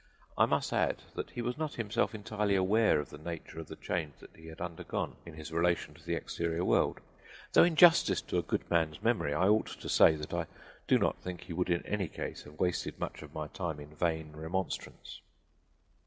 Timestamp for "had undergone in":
4.47-5.35